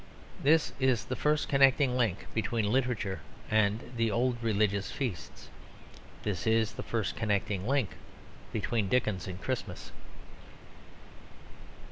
This 0.41 0.73
is 0.79 1.05
the 1.05 1.15
first 1.15 1.47
connecting 1.47 1.95
link 1.95 2.25
between 2.33 2.71
literature 2.71 3.19
and 3.51 3.93
the 3.97 4.09
old 4.09 4.41
religious 4.41 4.89
feast; 4.89 5.51
this 6.23 6.47
is 6.47 6.71
the 6.71 6.81
first 6.81 7.15
connecting 7.15 7.67
link 7.67 7.91
between 8.51 8.89
Dickens 8.89 9.27
and 9.27 9.39
Christmas. 9.39 9.91